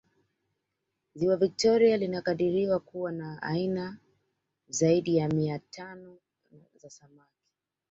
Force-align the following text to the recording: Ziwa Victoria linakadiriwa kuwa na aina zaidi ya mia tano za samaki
Ziwa 1.15 1.37
Victoria 1.37 1.97
linakadiriwa 1.97 2.79
kuwa 2.79 3.11
na 3.11 3.41
aina 3.41 3.97
zaidi 4.69 5.17
ya 5.17 5.29
mia 5.29 5.59
tano 5.59 6.17
za 6.75 6.89
samaki 6.89 7.39